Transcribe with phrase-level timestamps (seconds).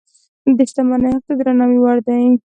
[0.57, 2.21] د شتمنۍ حق د درناوي وړ دی.